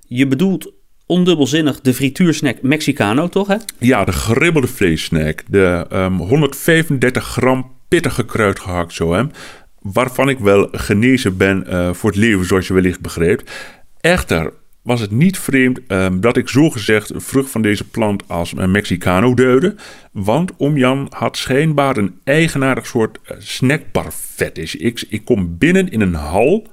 Je 0.07 0.27
bedoelt 0.27 0.73
ondubbelzinnig 1.09 1.81
de 1.81 1.95
frituursnack 1.95 2.63
Mexicano, 2.63 3.29
toch? 3.29 3.47
Hè? 3.47 3.57
Ja, 3.79 4.05
de 4.05 4.13
geribbelde 4.13 4.67
vleessnack. 4.67 5.43
De 5.49 5.87
um, 5.93 6.17
135 6.19 7.25
gram 7.25 7.71
pittige 7.89 8.25
kruid 8.25 8.59
gehakt 8.61 8.93
zo, 8.93 9.13
hè. 9.13 9.25
Waarvan 9.81 10.29
ik 10.29 10.39
wel 10.39 10.69
genezen 10.73 11.37
ben 11.37 11.65
uh, 11.69 11.93
voor 11.93 12.11
het 12.11 12.19
leven, 12.19 12.47
zoals 12.47 12.67
je 12.67 12.75
wellicht 12.75 13.01
begreep. 13.01 13.51
Echter 14.01 14.53
was 14.83 15.01
het 15.01 15.11
niet 15.11 15.39
vreemd 15.39 15.81
um, 15.89 16.21
dat 16.21 16.37
ik 16.37 16.49
zogezegd 16.49 17.11
een 17.11 17.21
vrucht 17.21 17.51
van 17.51 17.63
deze 17.63 17.89
plant 17.89 18.23
als 18.27 18.53
een 18.57 18.71
Mexicano 18.71 19.35
duidde. 19.35 19.75
Want 20.13 20.53
Jan 20.75 21.07
had 21.11 21.37
schijnbaar 21.37 21.97
een 21.97 22.19
eigenaardig 22.25 22.87
soort 22.87 23.19
uh, 23.31 23.37
snackbar 23.39 24.11
fetish. 24.11 24.75
Ik, 24.75 25.05
ik 25.09 25.25
kom 25.25 25.59
binnen 25.59 25.91
in 25.91 26.01
een 26.01 26.15
hal 26.15 26.67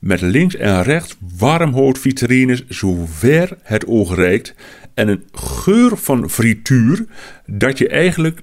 met 0.00 0.20
links 0.20 0.56
en 0.56 0.82
rechts 0.82 1.16
warmhoutvitrines 1.38 2.66
zover 2.68 3.56
het 3.62 3.86
oog 3.86 4.14
reikt 4.14 4.54
en 4.94 5.08
een 5.08 5.24
geur 5.32 5.96
van 5.96 6.30
frituur 6.30 7.04
dat 7.46 7.78
je 7.78 7.88
eigenlijk 7.88 8.42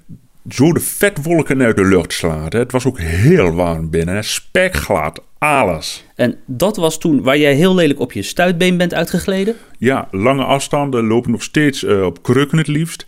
zo 0.50 0.74
de 0.74 0.80
vetwolken 0.80 1.62
uit 1.62 1.76
de 1.76 1.86
lucht 1.86 2.14
slaat. 2.14 2.54
Het 2.54 2.72
was 2.72 2.86
ook 2.86 3.00
heel 3.00 3.52
warm 3.52 3.90
binnen, 3.90 4.24
spekglad, 4.24 5.24
alles. 5.38 6.06
En 6.16 6.38
dat 6.46 6.78
was 6.78 7.00
toen 7.00 7.22
waar 7.22 7.38
jij 7.38 7.54
heel 7.54 7.76
lelijk 7.76 8.00
op 8.00 8.12
je 8.12 8.22
stuitbeen 8.22 8.78
bent 8.78 8.94
uitgegleden? 8.94 9.56
Ja, 9.78 10.08
lange 10.12 10.44
afstanden 10.44 11.08
lopen 11.08 11.32
nog 11.32 11.44
steeds 11.44 11.84
uh, 11.84 12.04
op 12.04 12.24
krukken 12.24 12.58
het 12.58 12.68
liefst. 12.68 13.06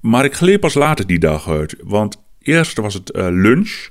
Maar 0.00 0.24
ik 0.24 0.34
gleed 0.34 0.60
pas 0.60 0.74
later 0.74 1.06
die 1.06 1.18
dag 1.18 1.48
uit, 1.48 1.76
want 1.82 2.22
eerst 2.38 2.78
was 2.78 2.94
het 2.94 3.12
uh, 3.16 3.26
lunch. 3.30 3.88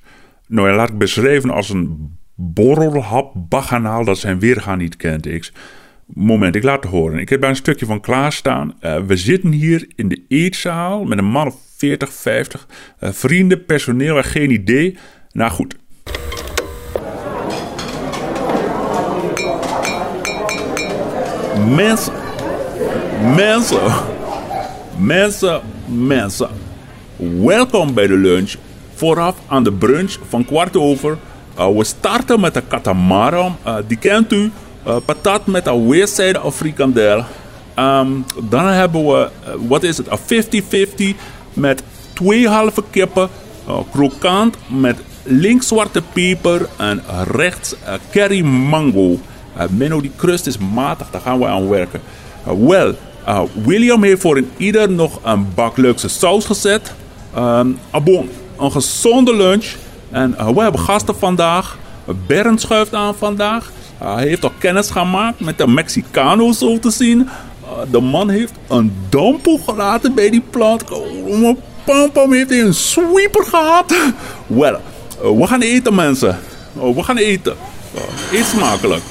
Nou 0.48 0.70
ja, 0.70 0.76
laat 0.76 0.90
ik 0.90 0.98
beschrijven 0.98 1.50
als 1.50 1.70
een 1.70 2.18
borrelhap 2.42 3.34
baganaal 3.36 4.06
dat 4.06 4.18
zijn 4.18 4.40
weergaan 4.40 4.78
niet 4.78 4.98
kent. 4.98 5.26
Ik. 5.26 5.52
Moment, 6.06 6.56
ik 6.56 6.64
laat 6.64 6.84
het 6.84 6.92
horen. 6.92 7.20
Ik 7.20 7.30
heb 7.30 7.42
daar 7.42 7.50
een 7.50 7.56
stukje 7.56 7.86
van 7.86 8.00
klaarstaan. 8.00 8.74
Uh, 8.82 8.98
we 8.98 9.18
zitten 9.18 9.52
hier 9.52 9.88
in 9.96 10.08
de 10.08 10.22
eetzaal 10.28 11.04
met 11.04 11.18
een 11.18 11.26
man 11.26 11.48
of 11.48 11.56
40, 11.78 12.14
50. 12.14 12.68
Uh, 13.00 13.10
vrienden, 13.12 13.66
personeel 13.66 14.18
en 14.18 14.24
geen 14.24 14.52
idee. 14.52 14.98
Nou 15.32 15.52
goed. 15.52 15.76
Mensen, 21.76 22.14
mensen, 23.36 23.82
mensen, 24.98 25.62
mensen. 25.88 26.50
Welkom 27.42 27.94
bij 27.94 28.08
de 28.08 28.18
lunch. 28.18 28.54
Vooraf 28.94 29.38
aan 29.48 29.64
de 29.64 29.72
brunch 29.72 30.18
van 30.28 30.46
kwart 30.46 30.78
over 30.78 31.18
we 31.56 31.84
starten 31.84 32.40
met 32.40 32.54
de 32.54 32.64
katamaran. 32.68 33.58
Uh, 33.66 33.76
die 33.88 33.98
kent 33.98 34.32
u. 34.32 34.52
Uh, 34.88 34.96
patat 35.06 35.46
met 35.46 35.68
een 35.68 35.90
weerszijde 35.90 36.42
of. 36.42 36.62
Um, 36.62 38.26
dan 38.50 38.66
hebben 38.66 39.06
we, 39.06 39.30
wat 39.68 39.84
is 39.84 39.98
het, 39.98 40.08
een 40.30 41.14
50-50 41.14 41.18
met 41.54 41.84
twee 42.14 42.48
halve 42.48 42.84
kippen. 42.90 43.30
krokant 43.92 44.56
met 44.68 44.98
links 45.24 45.68
zwarte 45.68 46.02
peper 46.14 46.70
en 46.78 47.04
rechts 47.32 47.76
curry 48.12 48.42
mango. 48.42 49.20
Menno, 49.70 50.02
die 50.02 50.12
crust 50.16 50.48
is 50.48 50.58
matig, 50.58 51.10
daar 51.12 51.22
gaan 51.22 51.40
we 51.40 51.46
aan 51.46 51.70
werken. 51.70 52.02
Wel, 52.44 52.96
William 53.64 54.04
heeft 54.04 54.22
voor 54.22 54.38
een 54.38 54.52
ieder 54.58 54.92
nog 54.92 55.20
een 55.24 55.54
bak 55.54 55.78
leukse 55.78 56.08
saus 56.08 56.46
gezet. 56.46 56.94
Um, 57.38 57.80
abon, 57.92 58.30
een 58.58 58.72
gezonde 58.72 59.36
lunch. 59.36 59.66
En 60.12 60.36
uh, 60.40 60.50
we 60.50 60.62
hebben 60.62 60.82
gasten 60.82 61.16
vandaag. 61.16 61.78
Bernd 62.28 62.62
schuift 62.62 62.94
aan 62.94 63.16
vandaag. 63.16 63.72
Hij 63.98 64.28
heeft 64.28 64.44
al 64.44 64.52
kennis 64.58 64.90
gemaakt 64.90 65.40
met 65.40 65.58
de 65.58 65.68
Mexicano 65.68 66.52
zo 66.52 66.80
te 66.80 66.90
zien. 66.90 67.20
Uh, 67.64 67.70
de 67.92 68.00
man 68.00 68.30
heeft 68.30 68.54
een 68.68 68.94
dampo 69.10 69.58
gelaten 69.58 70.14
bij 70.14 70.30
die 70.30 70.44
plant. 70.50 70.92
Oh, 70.92 71.58
Pampam 71.84 72.34
heeft 72.34 72.50
hij 72.50 72.62
een 72.62 72.74
sweeper 72.74 73.46
gehad. 73.46 73.96
Wel, 74.48 74.80
we 75.22 75.48
gaan 75.48 75.62
eten 75.62 75.96
mensen. 75.96 76.40
we 76.74 77.04
gaan 77.04 77.18
eten. 77.18 77.56
eet 78.32 78.46
smakelijk. 78.46 79.02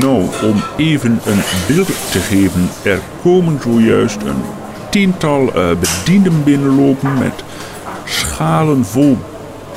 Nou, 0.00 0.28
om 0.42 0.62
even 0.76 1.20
een 1.24 1.40
beeld 1.66 2.10
te 2.10 2.18
geven, 2.18 2.70
er 2.82 3.00
komen 3.22 3.58
zojuist 3.62 4.22
een 4.22 4.42
tiental 4.90 5.42
uh, 5.56 5.68
bedienden 5.78 6.44
binnenlopen 6.44 7.18
met 7.18 7.44
schalen 8.04 8.84
vol 8.84 9.18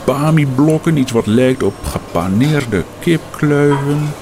bami-blokken, 0.05 0.97
iets 0.97 1.11
wat 1.11 1.25
lijkt 1.25 1.63
op 1.63 1.73
gepaneerde 1.83 2.83
kipkluiven, 2.99 4.13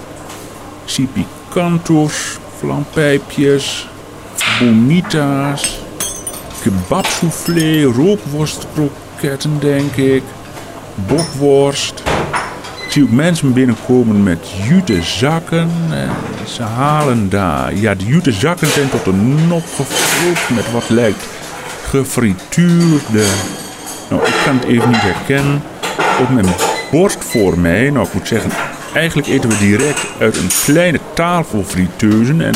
sipicantos, 0.85 2.37
vlampijpjes, 2.57 3.87
bonita's, 4.59 5.79
kebabsoufflé, 6.61 7.83
rookworstkroketten 7.83 9.59
denk 9.59 9.95
ik, 9.95 10.23
bokworst. 10.95 12.06
Ik 12.87 12.93
zie 12.93 13.03
ook 13.03 13.11
mensen 13.11 13.53
binnenkomen 13.53 14.23
met 14.23 14.51
jute 14.67 15.01
zakken. 15.03 15.69
En 15.91 16.09
ze 16.45 16.63
halen 16.63 17.29
daar. 17.29 17.75
Ja, 17.75 17.95
de 17.95 18.05
jute 18.05 18.31
zakken 18.31 18.67
zijn 18.67 18.89
tot 18.89 19.05
een 19.05 19.47
nop 19.47 19.65
gevuld 19.75 20.49
met 20.55 20.71
wat 20.71 20.89
lijkt 20.89 21.27
gefrituurde. 21.83 23.25
Nou, 24.09 24.25
ik 24.25 24.33
kan 24.45 24.55
het 24.55 24.63
even 24.63 24.89
niet 24.89 25.01
herkennen. 25.01 25.61
Op 26.19 26.29
mijn 26.29 26.45
bord 26.91 27.17
voor 27.19 27.59
mij, 27.59 27.89
nou 27.89 28.07
ik 28.07 28.13
moet 28.13 28.27
zeggen, 28.27 28.51
eigenlijk 28.93 29.27
eten 29.27 29.49
we 29.49 29.57
direct 29.57 30.05
uit 30.19 30.37
een 30.37 30.51
kleine 30.65 30.99
tafel 31.13 31.63
friteuzen. 31.63 32.41
En 32.41 32.53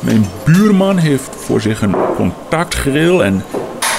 mijn 0.00 0.26
buurman 0.44 0.96
heeft 0.96 1.30
voor 1.36 1.60
zich 1.60 1.82
een 1.82 1.94
contactgrill. 2.16 3.20
En 3.20 3.44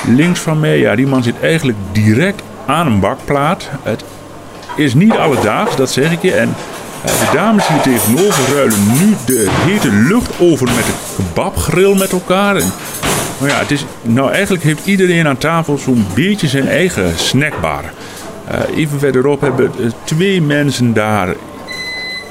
links 0.08 0.40
van 0.40 0.60
mij, 0.60 0.80
ja, 0.80 0.96
die 0.96 1.08
man 1.08 1.24
zit 1.24 1.40
eigenlijk 1.42 1.78
direct 1.92 2.44
aan 2.66 2.88
een 2.88 3.00
bakplaat. 3.00 3.70
Het 3.84 4.04
is 4.76 4.94
niet 4.94 5.12
alledaags, 5.12 5.76
dat 5.76 5.92
zeg 5.92 6.12
ik 6.12 6.22
je. 6.22 6.32
En 6.32 6.56
de 7.04 7.30
dames 7.34 7.68
hier 7.68 7.82
tegenover 7.82 8.56
ruilen 8.56 8.88
nu 8.88 9.16
de 9.26 9.48
hete 9.50 9.92
lucht 9.92 10.32
over 10.40 10.68
met 10.68 10.86
de 10.86 10.94
kebabgrill 11.16 11.98
met 11.98 12.12
elkaar. 12.12 12.56
En, 12.56 12.72
nou 13.38 13.52
ja, 13.52 13.60
het 13.60 13.72
is, 13.72 13.86
nou 14.02 14.32
eigenlijk 14.32 14.64
heeft 14.64 14.86
iedereen 14.86 15.28
aan 15.28 15.38
tafel 15.38 15.78
zo'n 15.78 16.06
beetje 16.14 16.48
zijn 16.48 16.68
eigen 16.68 17.12
snackbar. 17.16 17.84
Uh, 18.52 18.78
even 18.78 19.00
verderop 19.00 19.42
hebben 19.42 19.72
uh, 19.80 19.92
twee 20.04 20.42
mensen 20.42 20.94
daar. 20.94 21.36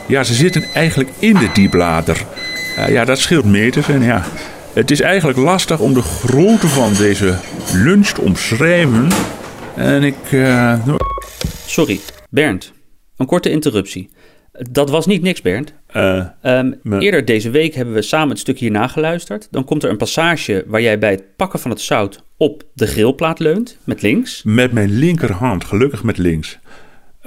Ja, 0.06 0.22
ze 0.22 0.34
zitten 0.34 0.64
eigenlijk 0.74 1.10
in 1.18 1.34
de 1.34 1.48
dieplader. 1.52 2.24
Ja, 2.88 3.04
dat 3.04 3.18
scheelt 3.18 3.44
meters. 3.44 3.88
En 3.88 4.02
ja, 4.02 4.24
het 4.72 4.90
is 4.90 5.00
eigenlijk 5.00 5.38
lastig 5.38 5.78
om 5.78 5.94
de 5.94 6.02
grootte 6.02 6.68
van 6.68 6.92
deze 6.98 7.34
lunch 7.72 8.08
te 8.08 8.20
omschrijven. 8.20 9.08
En 9.74 10.02
ik. 10.02 10.16
Nou... 10.84 10.96
Sorry, 11.66 12.00
Bernd, 12.34 12.72
een 13.16 13.26
korte 13.26 13.50
interruptie. 13.50 14.10
Dat 14.52 14.90
was 14.90 15.06
niet 15.06 15.22
niks, 15.22 15.42
Bernd. 15.42 15.74
Uh, 15.96 16.26
um, 16.42 16.78
Eerder 16.98 17.24
deze 17.24 17.50
week 17.50 17.74
hebben 17.74 17.94
we 17.94 18.02
samen 18.02 18.28
het 18.28 18.38
stuk 18.38 18.58
hier 18.58 18.70
nageluisterd. 18.70 19.48
Dan 19.50 19.64
komt 19.64 19.82
er 19.82 19.90
een 19.90 19.96
passage 19.96 20.64
waar 20.66 20.80
jij 20.80 20.98
bij 20.98 21.10
het 21.10 21.36
pakken 21.36 21.58
van 21.58 21.70
het 21.70 21.80
zout 21.80 22.24
op 22.36 22.62
de 22.72 22.86
grillplaat 22.86 23.38
leunt, 23.38 23.78
met 23.84 24.02
links. 24.02 24.42
Met 24.42 24.72
mijn 24.72 24.90
linkerhand, 24.90 25.64
gelukkig 25.64 26.02
met 26.02 26.18
links. 26.18 26.58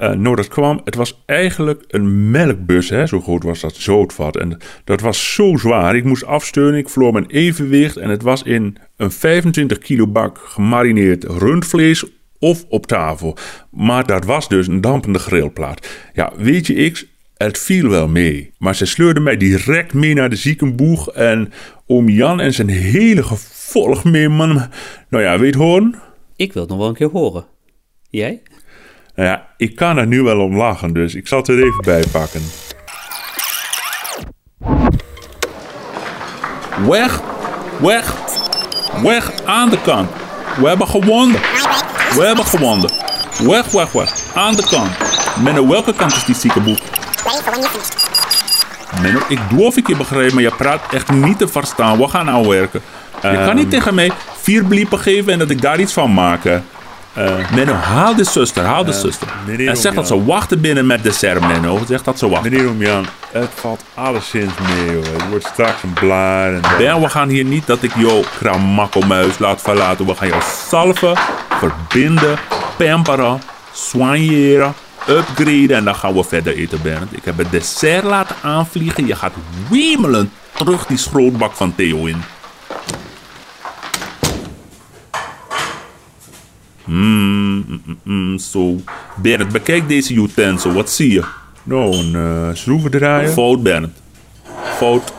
Uh, 0.00 0.12
nou, 0.12 0.36
dat 0.36 0.48
kwam, 0.48 0.80
het 0.84 0.94
was 0.94 1.22
eigenlijk 1.26 1.84
een 1.88 2.30
melkbus, 2.30 2.88
hè, 2.88 3.06
zo 3.06 3.20
groot 3.20 3.42
was 3.42 3.60
dat 3.60 3.74
zoutvat. 3.74 4.36
En 4.36 4.58
dat 4.84 5.00
was 5.00 5.34
zo 5.34 5.56
zwaar. 5.56 5.96
Ik 5.96 6.04
moest 6.04 6.24
afsteunen, 6.24 6.78
ik 6.78 6.88
verloor 6.88 7.12
mijn 7.12 7.30
evenwicht. 7.30 7.96
En 7.96 8.10
het 8.10 8.22
was 8.22 8.42
in 8.42 8.76
een 8.96 9.10
25 9.10 9.78
kilo 9.78 10.06
bak 10.06 10.38
gemarineerd 10.38 11.24
rundvlees 11.24 12.04
of 12.38 12.64
op 12.68 12.86
tafel. 12.86 13.36
Maar 13.70 14.06
dat 14.06 14.24
was 14.24 14.48
dus 14.48 14.66
een 14.66 14.80
dampende 14.80 15.18
grillplaat. 15.18 15.88
Ja, 16.12 16.32
weet 16.36 16.66
je, 16.66 16.90
X, 16.90 17.06
het 17.36 17.58
viel 17.58 17.88
wel 17.88 18.08
mee. 18.08 18.52
Maar 18.58 18.74
ze 18.74 18.86
sleurden 18.86 19.22
mij 19.22 19.36
direct 19.36 19.94
mee 19.94 20.14
naar 20.14 20.30
de 20.30 20.36
ziekenboeg. 20.36 21.10
En 21.12 21.52
oom 21.86 22.08
Jan 22.08 22.40
en 22.40 22.54
zijn 22.54 22.68
hele 22.68 23.22
gevolg 23.22 24.04
mee, 24.04 24.28
man. 24.28 24.68
Nou 25.08 25.24
ja, 25.24 25.38
weet 25.38 25.54
horen? 25.54 25.94
Ik 26.36 26.52
wil 26.52 26.62
het 26.62 26.70
nog 26.70 26.80
wel 26.80 26.88
een 26.88 26.94
keer 26.94 27.10
horen. 27.10 27.46
Jij? 28.10 28.42
Nou 29.14 29.28
ja, 29.28 29.46
ik 29.56 29.74
kan 29.76 29.96
er 29.96 30.06
nu 30.06 30.22
wel 30.22 30.40
om 30.40 30.56
lachen, 30.56 30.92
dus 30.92 31.14
ik 31.14 31.26
zal 31.26 31.38
het 31.38 31.48
er 31.48 31.58
even 31.58 31.82
bij 31.84 32.04
pakken. 32.12 32.42
Weg, 36.88 37.20
weg, 37.80 38.14
weg 39.02 39.44
aan 39.44 39.70
de 39.70 39.80
kant. 39.80 40.10
We 40.60 40.68
hebben 40.68 40.88
gewonnen. 40.88 41.40
We 42.14 42.24
hebben 42.24 42.44
gewonnen. 42.44 42.90
Weg, 43.42 43.70
weg, 43.70 43.92
weg. 43.92 44.12
Aan 44.34 44.54
de 44.54 44.66
kant. 44.70 44.90
Menno, 45.42 45.68
welke 45.68 45.94
kant 45.94 46.16
is 46.16 46.24
die 46.24 46.34
ziekenboek? 46.34 46.78
Menno, 49.02 49.18
ik 49.28 49.38
doe 49.48 49.64
of 49.64 49.76
ik 49.76 49.86
je 49.86 49.96
begrijp, 49.96 50.32
maar 50.32 50.42
je 50.42 50.52
praat 50.56 50.80
echt 50.92 51.10
niet 51.10 51.38
te 51.38 51.48
verstaan. 51.48 51.98
We 51.98 52.08
gaan 52.08 52.24
nou 52.24 52.48
werken. 52.48 52.82
Je 53.22 53.42
kan 53.44 53.54
niet 53.54 53.64
ehm. 53.64 53.72
tegen 53.72 53.94
mij 53.94 54.12
vier 54.40 54.64
bliepen 54.64 54.98
geven 54.98 55.32
en 55.32 55.38
dat 55.38 55.50
ik 55.50 55.62
daar 55.62 55.80
iets 55.80 55.92
van 55.92 56.14
maak. 56.14 56.44
Uh, 56.44 57.34
Menno, 57.54 57.72
haal 57.72 58.14
de 58.14 58.24
zuster, 58.24 58.64
haal 58.64 58.84
de 58.84 58.92
uh, 58.92 58.98
zuster. 58.98 59.28
En 59.66 59.76
zeg 59.76 59.94
dat 59.94 60.06
ze 60.06 60.24
wachten 60.24 60.60
binnen 60.60 60.86
met 60.86 61.02
dessert, 61.02 61.40
Menno. 61.40 61.80
Zeg 61.86 62.02
dat 62.02 62.18
ze 62.18 62.28
wachten. 62.28 62.52
Meneer 62.52 62.68
Omjan, 62.68 63.06
het 63.32 63.50
valt 63.54 63.84
alleszins 63.94 64.52
mee, 64.68 64.94
hoor. 64.94 65.04
Het 65.04 65.28
wordt 65.28 65.46
straks 65.46 65.82
een 65.82 65.92
blaar. 65.92 66.52
En 66.52 66.60
ben, 66.78 67.00
we 67.00 67.08
gaan 67.08 67.28
hier 67.28 67.44
niet 67.44 67.66
dat 67.66 67.82
ik 67.82 67.92
jou 67.96 68.24
kramakkelmuis 68.38 69.38
laat 69.38 69.62
verlaten. 69.62 70.06
We 70.06 70.14
gaan 70.14 70.28
jou 70.28 70.42
salven, 70.68 71.16
verbinden, 71.58 72.38
pamperen, 72.76 73.40
soigneren, 73.72 74.74
upgraden. 75.08 75.76
En 75.76 75.84
dan 75.84 75.94
gaan 75.94 76.14
we 76.14 76.24
verder 76.24 76.54
eten, 76.54 76.82
Bernd. 76.82 77.16
Ik 77.16 77.24
heb 77.24 77.38
het 77.38 77.50
dessert 77.50 78.04
laten 78.04 78.36
aanvliegen. 78.42 79.06
Je 79.06 79.14
gaat 79.14 79.32
wemelen 79.70 80.30
terug 80.56 80.86
die 80.86 80.96
schrootbak 80.96 81.52
van 81.52 81.74
Theo 81.74 82.06
in. 82.06 82.22
Mmm, 86.84 87.64
mm, 87.66 87.98
mm, 88.02 88.38
zo. 88.38 88.76
Bernd, 89.16 89.52
bekijk 89.52 89.88
deze 89.88 90.14
utensil. 90.14 90.72
Wat 90.72 90.90
zie 90.90 91.12
je? 91.12 91.24
Nou, 91.62 91.96
een 91.96 92.12
uh, 92.14 92.48
schroevendraaier. 92.52 93.28
Fout, 93.28 93.62
Bernd. 93.62 93.88
Fout. 94.76 95.12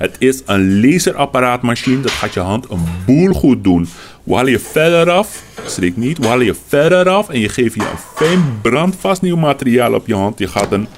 Het 0.00 0.16
is 0.18 0.42
een 0.46 0.80
laserapparaatmachine. 0.80 2.00
Dat 2.00 2.10
gaat 2.10 2.34
je 2.34 2.40
hand 2.40 2.70
een 2.70 2.84
boel 3.06 3.32
goed 3.32 3.64
doen. 3.64 3.88
We 4.22 4.34
halen 4.34 4.50
je 4.50 4.58
verder 4.58 5.10
af. 5.10 5.42
Schrik 5.66 5.96
niet. 5.96 6.18
We 6.18 6.26
halen 6.26 6.44
je 6.44 6.56
verder 6.66 7.08
af. 7.08 7.28
En 7.28 7.40
je 7.40 7.48
geeft 7.48 7.74
je 7.74 7.80
een 7.80 7.98
fijn 8.14 8.58
brandvast 8.62 9.22
nieuw 9.22 9.36
materiaal 9.36 9.94
op 9.94 10.06
je 10.06 10.14
hand. 10.14 10.38
Je 10.38 10.48
gaat 10.48 10.72
een... 10.72 10.88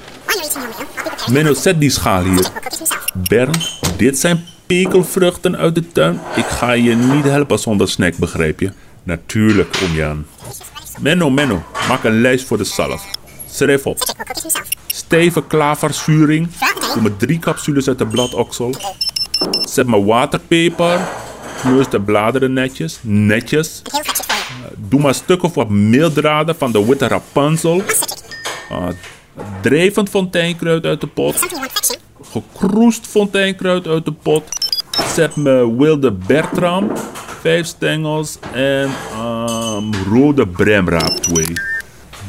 Menno, 1.31 1.55
zet 1.55 1.81
die 1.81 1.91
schaal 1.91 2.25
hier. 2.25 2.49
Bernd, 3.29 3.79
dit 3.97 4.19
zijn 4.19 4.45
pekelvruchten 4.67 5.57
uit 5.57 5.75
de 5.75 5.93
tuin. 5.93 6.21
Ik 6.37 6.47
ga 6.47 6.73
je 6.73 6.95
niet 6.95 7.25
helpen 7.25 7.59
zonder 7.59 7.89
snack, 7.89 8.17
begrijp 8.17 8.61
je? 8.61 8.73
Natuurlijk, 9.03 9.79
oom 9.83 9.95
Jan. 9.95 10.27
Menno, 11.01 11.31
Menno, 11.31 11.63
maak 11.89 12.05
een 12.05 12.21
lijst 12.21 12.47
voor 12.47 12.59
de 12.59 12.65
salf. 12.65 13.05
Schrijf 13.51 13.87
op. 13.87 13.99
Klaverzuring. 15.49 16.49
Me 17.01 17.17
drie 17.17 17.39
capsules 17.39 17.89
uit 17.89 17.99
de 17.99 18.07
bladoksel. 18.07 18.75
Zet 19.65 19.87
me 19.87 20.05
waterpeper. 20.05 21.01
Kneus 21.61 21.89
de 21.89 22.01
bladeren 22.01 22.53
netjes. 22.53 22.99
Netjes. 23.03 23.83
Doe 24.77 25.01
maar 25.01 25.09
een 25.09 25.15
stuk 25.15 25.43
of 25.43 25.55
wat 25.55 25.69
meeldraden 25.69 26.57
van 26.57 26.73
de 26.73 26.87
witte 26.87 27.09
rapunzel. 27.09 27.83
Uh, 28.71 28.89
drijvend 29.61 30.09
fonteinkruid 30.09 30.85
uit 30.85 31.01
de 31.01 31.07
pot. 31.07 31.47
Gekroest 32.31 33.07
fonteinkruid 33.07 33.87
uit 33.87 34.05
de 34.05 34.13
pot. 34.13 34.43
Zet 35.15 35.37
me 35.37 35.77
wilde 35.77 36.13
bertram 36.13 36.93
vijf 37.41 37.67
stengels 37.67 38.39
en 38.53 38.91
um, 39.21 39.91
rode 40.11 40.47
bremraap 40.47 41.11
2. 41.11 41.72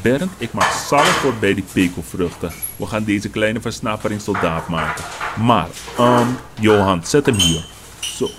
Bernd, 0.03 0.31
ik 0.37 0.53
maak 0.53 0.71
salf 0.71 1.07
voor 1.07 1.33
bij 1.39 1.53
die 1.53 1.63
pekelvruchten. 1.73 2.51
We 2.75 2.85
gaan 2.85 3.03
deze 3.03 3.29
kleine 3.29 3.61
versnappering 3.61 4.21
soldaat 4.21 4.67
maken. 4.67 5.03
Maar, 5.37 5.67
um, 5.99 6.37
Johan, 6.59 7.01
zet 7.05 7.25
hem 7.25 7.35
hier. 7.35 7.65
Zo. 7.99 8.29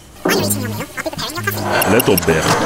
Let 1.91 2.09
op, 2.09 2.23
Bernd. 2.27 2.57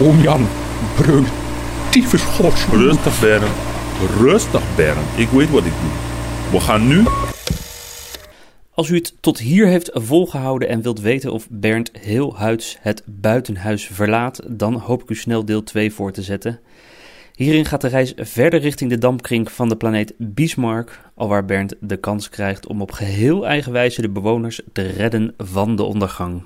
Oom 0.00 0.20
Jan, 0.20 0.48
breuk, 0.96 1.26
tyfus 1.88 2.22
gods. 2.22 2.64
Rustig, 2.72 3.20
Bernd. 3.20 3.52
Rustig, 4.18 4.62
Bernd. 4.76 5.06
Ik 5.14 5.28
weet 5.28 5.50
wat 5.50 5.64
ik 5.64 5.72
doe. 5.80 5.90
We 6.50 6.60
gaan 6.60 6.86
nu 6.86 7.04
als 8.80 8.88
u 8.88 8.94
het 8.94 9.14
tot 9.20 9.38
hier 9.38 9.66
heeft 9.66 9.90
volgehouden 9.92 10.68
en 10.68 10.82
wilt 10.82 11.00
weten 11.00 11.32
of 11.32 11.46
Bernd 11.50 11.90
heel 12.00 12.36
huids 12.36 12.76
het 12.80 13.02
buitenhuis 13.06 13.86
verlaat, 13.86 14.40
dan 14.46 14.74
hoop 14.74 15.02
ik 15.02 15.10
u 15.10 15.14
snel 15.14 15.44
deel 15.44 15.62
2 15.62 15.92
voor 15.92 16.12
te 16.12 16.22
zetten. 16.22 16.60
Hierin 17.34 17.64
gaat 17.64 17.80
de 17.80 17.88
reis 17.88 18.12
verder 18.16 18.60
richting 18.60 18.90
de 18.90 18.98
dampkring 18.98 19.52
van 19.52 19.68
de 19.68 19.76
planeet 19.76 20.14
Bismarck, 20.18 21.00
alwaar 21.14 21.44
Bernd 21.44 21.74
de 21.80 21.96
kans 21.96 22.28
krijgt 22.28 22.66
om 22.66 22.82
op 22.82 22.92
geheel 22.92 23.46
eigen 23.46 23.72
wijze 23.72 24.00
de 24.00 24.10
bewoners 24.10 24.60
te 24.72 24.82
redden 24.82 25.34
van 25.36 25.76
de 25.76 25.82
ondergang. 25.82 26.42